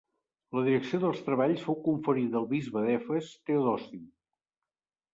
[0.59, 4.05] La direcció dels treballs fou conferida al bisbe d'Efes, Teodosi.